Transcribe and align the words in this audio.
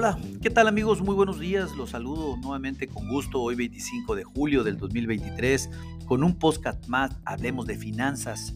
Hola, 0.00 0.16
¿qué 0.40 0.48
tal 0.48 0.68
amigos? 0.68 1.02
Muy 1.02 1.16
buenos 1.16 1.40
días. 1.40 1.74
Los 1.74 1.90
saludo 1.90 2.36
nuevamente 2.36 2.86
con 2.86 3.08
gusto 3.08 3.42
hoy 3.42 3.56
25 3.56 4.14
de 4.14 4.22
julio 4.22 4.62
del 4.62 4.78
2023 4.78 5.68
con 6.06 6.22
un 6.22 6.38
podcast 6.38 6.86
más. 6.86 7.16
Hablemos 7.24 7.66
de 7.66 7.76
finanzas 7.76 8.54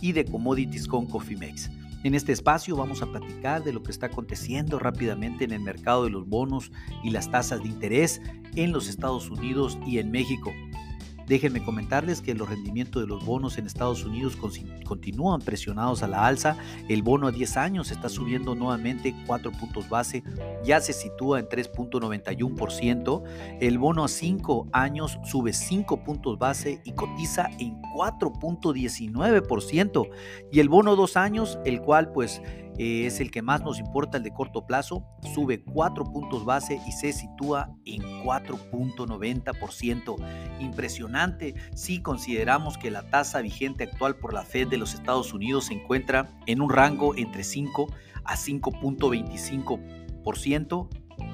y 0.00 0.12
de 0.12 0.24
commodities 0.24 0.86
con 0.86 1.06
Cofimex. 1.06 1.68
En 2.04 2.14
este 2.14 2.30
espacio 2.30 2.76
vamos 2.76 3.02
a 3.02 3.06
platicar 3.06 3.64
de 3.64 3.72
lo 3.72 3.82
que 3.82 3.90
está 3.90 4.06
aconteciendo 4.06 4.78
rápidamente 4.78 5.42
en 5.42 5.50
el 5.50 5.62
mercado 5.62 6.04
de 6.04 6.10
los 6.10 6.28
bonos 6.28 6.70
y 7.02 7.10
las 7.10 7.28
tasas 7.28 7.60
de 7.64 7.70
interés 7.70 8.22
en 8.54 8.70
los 8.70 8.86
Estados 8.86 9.28
Unidos 9.30 9.76
y 9.84 9.98
en 9.98 10.12
México. 10.12 10.52
Déjenme 11.26 11.64
comentarles 11.64 12.20
que 12.20 12.34
los 12.34 12.48
rendimientos 12.48 13.02
de 13.02 13.08
los 13.08 13.24
bonos 13.24 13.58
en 13.58 13.66
Estados 13.66 14.04
Unidos 14.04 14.36
continúan 14.84 15.40
presionados 15.40 16.02
a 16.02 16.08
la 16.08 16.26
alza. 16.26 16.56
El 16.88 17.02
bono 17.02 17.28
a 17.28 17.32
10 17.32 17.56
años 17.56 17.90
está 17.90 18.08
subiendo 18.08 18.54
nuevamente 18.54 19.14
4 19.26 19.50
puntos 19.52 19.88
base, 19.88 20.22
ya 20.64 20.80
se 20.80 20.92
sitúa 20.92 21.40
en 21.40 21.46
3.91%. 21.46 23.22
El 23.60 23.78
bono 23.78 24.04
a 24.04 24.08
5 24.08 24.68
años 24.72 25.18
sube 25.24 25.52
5 25.52 26.04
puntos 26.04 26.38
base 26.38 26.80
y 26.84 26.92
cotiza 26.92 27.48
en 27.58 27.80
4.19%. 27.96 30.08
Y 30.52 30.60
el 30.60 30.68
bono 30.68 30.92
a 30.92 30.96
2 30.96 31.16
años, 31.16 31.58
el 31.64 31.80
cual 31.80 32.12
pues 32.12 32.40
eh, 32.78 33.06
es 33.06 33.20
el 33.20 33.30
que 33.30 33.42
más 33.42 33.62
nos 33.62 33.78
importa, 33.78 34.16
el 34.18 34.24
de 34.24 34.32
corto 34.32 34.66
plazo, 34.66 35.06
sube 35.34 35.62
4 35.62 36.04
puntos 36.04 36.44
base 36.44 36.80
y 36.86 36.92
se 36.92 37.12
sitúa 37.12 37.70
en 37.84 38.02
4.90%. 38.24 40.16
Impresionante 40.60 41.54
si 41.74 42.00
consideramos 42.02 42.78
que 42.78 42.90
la 42.90 43.08
tasa 43.10 43.40
vigente 43.40 43.84
actual 43.84 44.16
por 44.16 44.34
la 44.34 44.42
Fed 44.42 44.66
de 44.68 44.78
los 44.78 44.94
Estados 44.94 45.32
Unidos 45.32 45.66
se 45.66 45.74
encuentra 45.74 46.30
en 46.46 46.60
un 46.60 46.70
rango 46.70 47.14
entre 47.16 47.44
5 47.44 47.86
a 48.24 48.36
5.25%, 48.36 50.88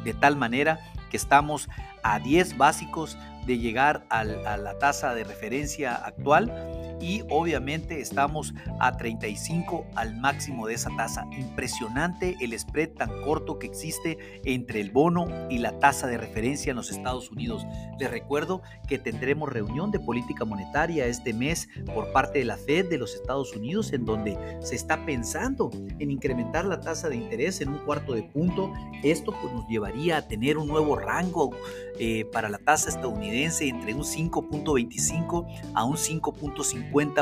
de 0.05 0.15
tal 0.15 0.37
manera 0.37 0.79
que 1.11 1.17
estamos 1.17 1.69
a 2.03 2.19
10 2.19 2.59
básicos 2.59 3.17
de 3.47 3.59
llegar 3.59 4.07
a 4.11 4.25
la 4.25 4.79
tasa 4.79 5.15
de 5.15 5.25
referencia 5.25 5.95
actual 5.95 6.53
y 7.01 7.23
obviamente 7.31 8.01
estamos 8.01 8.53
a 8.79 8.97
35 8.97 9.87
al 9.95 10.17
máximo 10.17 10.67
de 10.67 10.75
esa 10.75 10.91
tasa. 10.97 11.27
Impresionante 11.33 12.37
el 12.41 12.59
spread 12.59 12.91
tan 12.91 13.23
corto 13.23 13.59
que 13.59 13.67
existe 13.67 14.19
entre 14.45 14.81
el 14.81 14.91
bono 14.91 15.27
y 15.49 15.59
la 15.59 15.79
tasa 15.79 16.07
de 16.07 16.19
referencia 16.19 16.71
en 16.71 16.77
los 16.77 16.91
Estados 16.91 17.31
Unidos. 17.31 17.67
Les 17.99 18.11
recuerdo 18.11 18.63
que 18.87 18.99
tendremos 18.99 19.51
reunión 19.51 19.91
de 19.91 19.99
política 19.99 20.45
monetaria 20.45 21.07
este 21.07 21.33
mes 21.33 21.69
por 21.95 22.13
parte 22.13 22.41
de 22.41 22.45
la 22.45 22.57
Fed 22.57 22.91
de 22.91 22.99
los 22.99 23.15
Estados 23.15 23.57
Unidos 23.57 23.93
en 23.93 24.05
donde 24.05 24.37
se 24.61 24.75
está 24.75 25.05
pensando 25.07 25.71
en 25.99 26.11
incrementar 26.11 26.67
la 26.67 26.81
tasa 26.81 27.09
de 27.09 27.17
interés 27.17 27.61
en 27.61 27.71
un 27.71 27.79
cuarto 27.79 28.13
de 28.13 28.23
punto. 28.23 28.73
Esto 29.03 29.33
pues, 29.41 29.53
nos 29.55 29.67
llevaría 29.69 30.19
a 30.19 30.29
tener 30.29 30.59
un 30.59 30.69
nuevo 30.69 30.97
rango 30.97 31.51
eh, 31.99 32.27
para 32.31 32.49
la 32.49 32.59
tasa 32.59 32.91
estadounidense 32.91 33.30
entre 33.31 33.95
un 33.95 34.03
5.25 34.03 35.47
a 35.75 35.85
un 35.85 35.97
5.50 35.97 37.21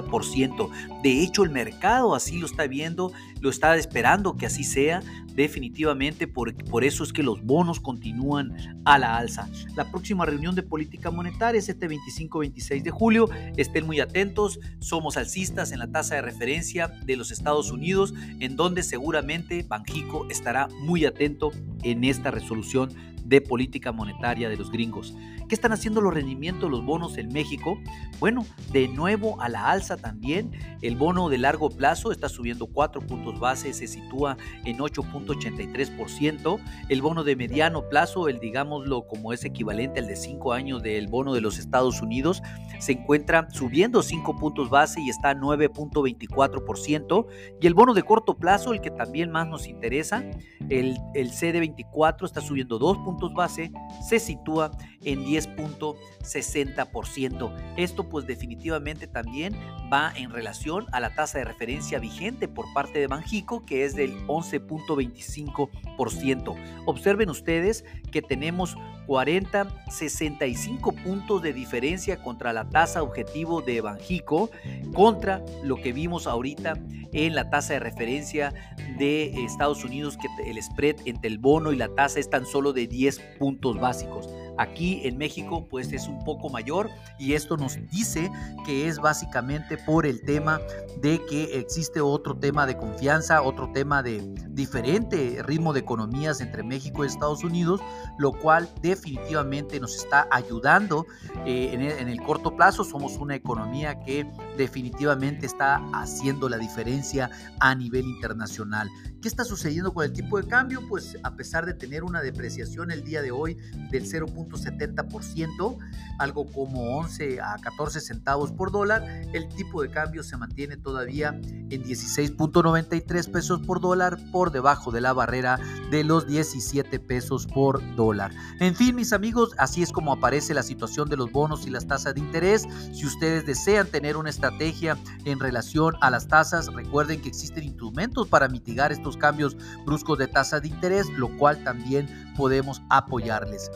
de 1.02 1.22
hecho, 1.22 1.44
el 1.44 1.50
mercado 1.50 2.14
así 2.14 2.38
lo 2.38 2.46
está 2.46 2.66
viendo, 2.66 3.12
lo 3.40 3.50
está 3.50 3.76
esperando 3.76 4.36
que 4.36 4.46
así 4.46 4.64
sea. 4.64 5.02
Definitivamente, 5.34 6.26
por, 6.26 6.52
por 6.64 6.82
eso 6.82 7.04
es 7.04 7.12
que 7.12 7.22
los 7.22 7.44
bonos 7.44 7.78
continúan 7.78 8.80
a 8.84 8.98
la 8.98 9.16
alza. 9.16 9.48
La 9.76 9.88
próxima 9.90 10.26
reunión 10.26 10.56
de 10.56 10.64
política 10.64 11.12
monetaria 11.12 11.60
es 11.60 11.68
este 11.68 11.88
25-26 11.88 12.82
de 12.82 12.90
julio. 12.90 13.28
Estén 13.56 13.86
muy 13.86 14.00
atentos. 14.00 14.58
Somos 14.80 15.16
alcistas 15.16 15.70
en 15.70 15.78
la 15.78 15.92
tasa 15.92 16.16
de 16.16 16.22
referencia 16.22 16.88
de 16.88 17.16
los 17.16 17.30
Estados 17.30 17.70
Unidos, 17.70 18.14
en 18.40 18.56
donde 18.56 18.82
seguramente 18.82 19.62
Banjico 19.62 20.26
estará 20.28 20.68
muy 20.80 21.04
atento 21.04 21.52
en 21.84 22.02
esta 22.02 22.32
resolución 22.32 22.90
de 23.28 23.40
política 23.40 23.92
monetaria 23.92 24.48
de 24.48 24.56
los 24.56 24.72
gringos. 24.72 25.14
¿Qué 25.48 25.54
están 25.54 25.72
haciendo 25.72 26.00
los 26.00 26.12
rendimientos 26.12 26.68
de 26.68 26.70
los 26.70 26.84
bonos 26.84 27.16
en 27.16 27.28
México? 27.28 27.78
Bueno, 28.20 28.44
de 28.72 28.88
nuevo 28.88 29.40
a 29.40 29.48
la 29.48 29.70
alza 29.70 29.96
también. 29.96 30.50
El 30.82 30.96
bono 30.96 31.28
de 31.28 31.38
largo 31.38 31.70
plazo 31.70 32.12
está 32.12 32.28
subiendo 32.28 32.66
4 32.66 33.00
puntos 33.06 33.40
base, 33.40 33.72
se 33.72 33.86
sitúa 33.86 34.36
en 34.64 34.78
8.83%. 34.78 36.58
El 36.88 37.02
bono 37.02 37.24
de 37.24 37.36
mediano 37.36 37.88
plazo, 37.88 38.28
el 38.28 38.40
digámoslo 38.40 39.06
como 39.06 39.32
es 39.32 39.44
equivalente 39.44 40.00
al 40.00 40.06
de 40.06 40.16
5 40.16 40.52
años 40.52 40.82
del 40.82 41.08
bono 41.08 41.32
de 41.32 41.40
los 41.40 41.58
Estados 41.58 42.02
Unidos, 42.02 42.42
se 42.78 42.92
encuentra 42.92 43.48
subiendo 43.50 44.02
5 44.02 44.36
puntos 44.36 44.68
base 44.70 45.00
y 45.00 45.08
está 45.08 45.30
a 45.30 45.34
9.24%. 45.34 47.26
Y 47.60 47.66
el 47.66 47.74
bono 47.74 47.94
de 47.94 48.02
corto 48.02 48.36
plazo, 48.36 48.72
el 48.72 48.80
que 48.80 48.90
también 48.90 49.30
más 49.30 49.48
nos 49.48 49.66
interesa, 49.66 50.24
el, 50.70 50.96
el 51.14 51.30
CD24 51.30 52.24
está 52.24 52.40
subiendo 52.40 52.78
2 52.78 52.96
puntos 52.98 53.34
base, 53.34 53.70
se 54.06 54.18
sitúa 54.18 54.70
en 55.04 55.24
10.60%. 55.24 57.74
Esto 57.76 58.08
pues 58.08 58.26
definitivamente 58.26 59.06
también 59.06 59.54
va 59.92 60.10
en 60.16 60.30
relación 60.30 60.86
a 60.92 61.00
la 61.00 61.14
tasa 61.14 61.36
de 61.38 61.44
referencia 61.44 61.98
vigente 61.98 62.48
por 62.48 62.72
parte 62.72 62.98
de 62.98 63.06
Banjico 63.06 63.64
que 63.64 63.84
es 63.84 63.94
del 63.94 64.26
11.25%. 64.26 66.56
Observen 66.86 67.30
ustedes 67.30 67.84
que 68.10 68.22
tenemos 68.22 68.76
40, 69.06 69.68
65 69.90 70.92
puntos 70.92 71.42
de 71.42 71.54
diferencia 71.54 72.22
contra 72.22 72.52
la 72.52 72.68
tasa 72.68 73.02
objetivo 73.02 73.62
de 73.62 73.80
Banjico 73.80 74.50
contra 74.94 75.42
lo 75.62 75.76
que 75.76 75.94
vimos 75.94 76.26
ahorita 76.26 76.74
en 77.12 77.34
la 77.34 77.50
tasa 77.50 77.74
de 77.74 77.80
referencia 77.80 78.52
de 78.98 79.44
Estados 79.44 79.84
Unidos 79.84 80.16
que 80.16 80.50
el 80.50 80.62
spread 80.62 80.96
entre 81.04 81.28
el 81.28 81.38
bono 81.38 81.72
y 81.72 81.76
la 81.76 81.88
tasa 81.88 82.20
es 82.20 82.30
tan 82.30 82.46
solo 82.46 82.72
de 82.72 82.86
10 82.86 83.20
puntos 83.38 83.78
básicos. 83.80 84.28
Aquí 84.58 85.00
en 85.04 85.16
México 85.16 85.66
pues 85.68 85.92
es 85.92 86.08
un 86.08 86.22
poco 86.24 86.48
mayor 86.48 86.90
y 87.18 87.34
esto 87.34 87.56
nos 87.56 87.78
dice 87.90 88.30
que 88.66 88.88
es 88.88 88.98
básicamente 88.98 89.78
por 89.78 90.04
el 90.04 90.20
tema 90.22 90.60
de 91.00 91.24
que 91.26 91.58
existe 91.58 92.00
otro 92.00 92.36
tema 92.36 92.66
de 92.66 92.76
confianza, 92.76 93.42
otro 93.42 93.70
tema 93.72 94.02
de 94.02 94.20
diferente 94.50 95.42
ritmo 95.44 95.72
de 95.72 95.80
economías 95.80 96.40
entre 96.40 96.62
México 96.62 97.04
y 97.04 97.06
Estados 97.06 97.44
Unidos, 97.44 97.80
lo 98.18 98.32
cual 98.32 98.68
definitivamente 98.82 99.80
nos 99.80 99.96
está 99.96 100.26
ayudando 100.30 101.06
eh, 101.46 101.70
en, 101.72 101.80
el, 101.80 101.92
en 101.92 102.08
el 102.08 102.20
corto 102.20 102.56
plazo. 102.56 102.84
Somos 102.84 103.16
una 103.18 103.36
economía 103.36 104.00
que 104.00 104.26
definitivamente 104.56 105.46
está 105.46 105.76
haciendo 105.94 106.48
la 106.48 106.58
diferencia 106.58 107.30
a 107.60 107.74
nivel 107.74 108.06
internacional. 108.06 108.88
¿Qué 109.20 109.28
está 109.28 109.44
sucediendo 109.44 109.92
con 109.92 110.04
el 110.04 110.12
tipo 110.12 110.40
de 110.40 110.46
cambio? 110.46 110.80
Pues 110.88 111.16
a 111.22 111.34
pesar 111.34 111.66
de 111.66 111.74
tener 111.74 112.04
una 112.04 112.22
depreciación 112.22 112.90
el 112.90 113.04
día 113.04 113.22
de 113.22 113.30
hoy 113.30 113.56
del 113.90 114.06
0.70%, 114.48 115.78
algo 116.18 116.46
como 116.46 116.98
11 116.98 117.40
a 117.40 117.56
14 117.58 118.00
centavos 118.00 118.52
por 118.52 118.72
dólar, 118.72 119.04
el 119.32 119.48
tipo 119.48 119.82
de 119.82 119.90
cambio 119.90 120.22
se 120.22 120.36
mantiene 120.36 120.76
todavía 120.76 121.30
en 121.30 121.82
16.93 121.84 123.30
pesos 123.30 123.60
por 123.60 123.80
dólar 123.80 124.18
por 124.32 124.50
debajo 124.50 124.90
de 124.90 125.00
la 125.00 125.12
barrera 125.12 125.58
de 125.90 126.04
los 126.04 126.26
17 126.26 126.98
pesos 127.00 127.46
por 127.46 127.82
dólar. 127.96 128.32
En 128.60 128.74
fin, 128.74 128.94
mis 128.96 129.12
amigos, 129.12 129.54
así 129.58 129.82
es 129.82 129.92
como 129.92 130.12
aparece 130.12 130.54
la 130.54 130.62
situación 130.62 131.08
de 131.08 131.16
los 131.16 131.30
bonos 131.30 131.66
y 131.66 131.70
las 131.70 131.86
tasas 131.86 132.14
de 132.14 132.20
interés. 132.20 132.66
Si 132.92 133.06
ustedes 133.06 133.46
desean 133.46 133.86
tener 133.86 134.16
una 134.16 134.30
estrategia 134.30 134.96
en 135.24 135.38
relación 135.40 135.94
a 136.00 136.10
las 136.10 136.28
tasas, 136.28 136.72
recuerden 136.72 137.20
que 137.20 137.28
existen 137.28 137.64
instrumentos 137.64 138.28
para 138.28 138.48
mitigar 138.48 138.92
estos 138.92 139.16
cambios 139.16 139.56
bruscos 139.84 140.18
de 140.18 140.28
tasa 140.28 140.60
de 140.60 140.68
interés, 140.68 141.08
lo 141.10 141.36
cual 141.36 141.62
también 141.64 142.08
podemos 142.36 142.82
apoyarles. 142.88 143.70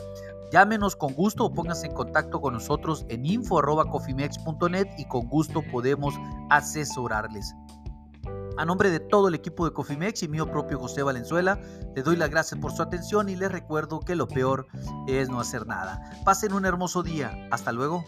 Llámenos 0.53 0.95
con 0.95 1.15
gusto 1.15 1.45
o 1.45 1.51
pónganse 1.51 1.87
en 1.87 1.95
contacto 1.95 2.39
con 2.39 2.53
nosotros 2.53 3.07
en 3.09 3.25
info.cofimex.net 3.25 4.87
y 4.99 5.05
con 5.05 5.27
gusto 5.27 5.63
podemos 5.63 6.13
asesorarles. 6.51 7.55
A 8.59 8.63
nombre 8.63 8.91
de 8.91 8.99
todo 8.99 9.29
el 9.29 9.33
equipo 9.33 9.65
de 9.65 9.73
Cofimex 9.73 10.21
y 10.21 10.27
mío 10.27 10.45
propio 10.51 10.77
José 10.77 11.01
Valenzuela, 11.01 11.59
le 11.95 12.03
doy 12.03 12.17
las 12.17 12.29
gracias 12.29 12.61
por 12.61 12.71
su 12.71 12.83
atención 12.83 13.29
y 13.29 13.35
les 13.35 13.51
recuerdo 13.51 13.99
que 14.01 14.15
lo 14.15 14.27
peor 14.27 14.67
es 15.07 15.27
no 15.27 15.39
hacer 15.39 15.65
nada. 15.65 15.99
Pasen 16.23 16.53
un 16.53 16.67
hermoso 16.67 17.01
día. 17.01 17.47
Hasta 17.49 17.71
luego. 17.71 18.05